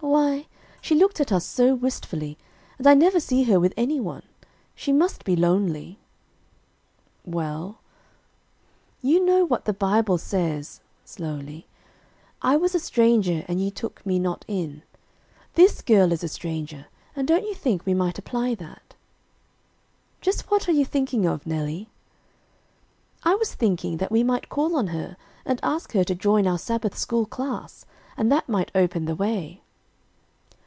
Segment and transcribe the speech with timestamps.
[0.00, 0.46] "Why
[0.82, 2.36] she looked at us so wistfully,
[2.78, 4.22] and I never see her with anyone;
[4.74, 5.98] she must be lonely."
[7.24, 7.80] "Well?"
[9.00, 11.66] "You know what the Bible says," slowly:
[12.42, 14.82] "'I was a stranger and ye took Me not in.'
[15.54, 18.94] This girl is a stranger and don't you think we might apply that?"
[20.20, 21.88] "Just what are you thinking of, Nellie?"
[23.24, 25.16] "I was thinking that we might call on her
[25.46, 27.86] and ask her to join our Sabbath school class,
[28.18, 29.62] and that might open the way."